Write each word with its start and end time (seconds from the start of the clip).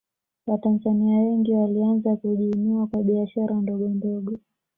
watanzania 0.47 1.17
wengi 1.19 1.53
walianza 1.53 2.15
kujiinua 2.15 2.87
kwa 2.87 3.03
biashara 3.03 3.55
ndogondogo 3.55 4.39